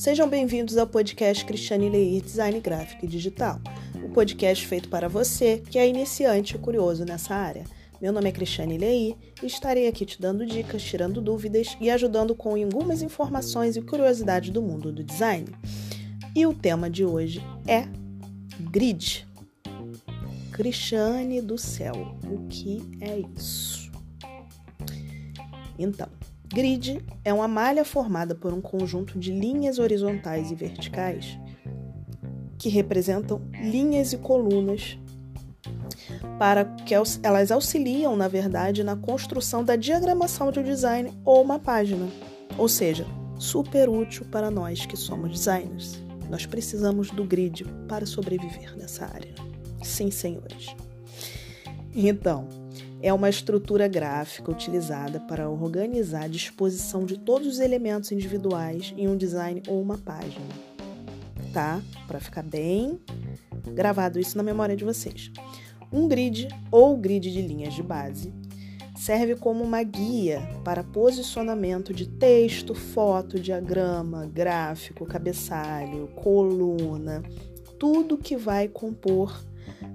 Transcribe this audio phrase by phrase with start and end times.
[0.00, 3.60] Sejam bem-vindos ao podcast Cristiane Leir Design Gráfico e Digital,
[4.02, 7.64] o um podcast feito para você que é iniciante ou curioso nessa área.
[8.00, 12.34] Meu nome é Cristiane Leir e estarei aqui te dando dicas, tirando dúvidas e ajudando
[12.34, 15.48] com algumas informações e curiosidades do mundo do design.
[16.34, 17.86] E o tema de hoje é
[18.70, 19.28] grid.
[20.50, 23.92] Cristiane do céu, o que é isso?
[25.78, 26.08] Então,
[26.52, 31.38] Grid é uma malha formada por um conjunto de linhas horizontais e verticais
[32.58, 34.98] que representam linhas e colunas
[36.38, 41.58] para que elas auxiliam, na verdade, na construção da diagramação de um design ou uma
[41.58, 42.08] página.
[42.58, 43.06] Ou seja,
[43.38, 46.02] super útil para nós que somos designers.
[46.28, 49.34] Nós precisamos do grid para sobreviver nessa área.
[49.82, 50.74] Sim, senhores.
[51.94, 52.48] Então,
[53.02, 59.08] é uma estrutura gráfica utilizada para organizar a disposição de todos os elementos individuais em
[59.08, 60.46] um design ou uma página.
[61.52, 61.80] Tá?
[62.06, 63.00] Para ficar bem
[63.74, 65.30] gravado isso na memória de vocês.
[65.92, 68.32] Um grid ou grid de linhas de base
[68.96, 77.22] serve como uma guia para posicionamento de texto, foto, diagrama, gráfico, cabeçalho, coluna,
[77.78, 79.42] tudo que vai compor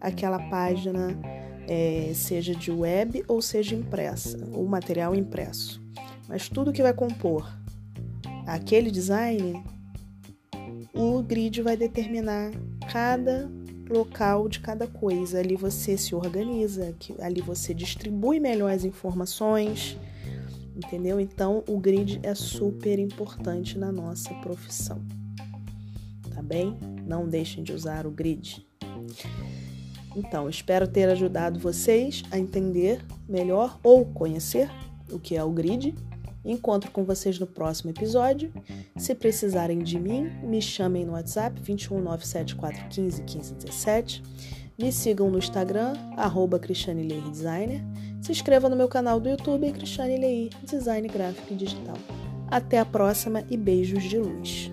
[0.00, 1.18] aquela página
[1.68, 5.80] é, seja de web ou seja impressa, ou material impresso.
[6.28, 7.50] Mas tudo que vai compor
[8.46, 9.62] aquele design,
[10.92, 12.50] o grid vai determinar
[12.90, 13.50] cada
[13.88, 15.38] local de cada coisa.
[15.38, 19.96] Ali você se organiza, ali você distribui melhor as informações,
[20.76, 21.20] entendeu?
[21.20, 25.02] Então o grid é super importante na nossa profissão.
[26.34, 26.76] Tá bem?
[27.06, 28.66] Não deixem de usar o grid.
[30.14, 34.70] Então, espero ter ajudado vocês a entender melhor ou conhecer
[35.10, 35.94] o que é o grid.
[36.44, 38.52] Encontro com vocês no próximo episódio.
[38.96, 44.20] Se precisarem de mim, me chamem no WhatsApp 21974151517.
[44.76, 47.80] Me sigam no Instagram, arroba Cristiane Leir Designer.
[48.20, 51.96] Se inscreva no meu canal do YouTube, Cristiane Leir Design Gráfico e Digital.
[52.50, 54.71] Até a próxima e beijos de luz.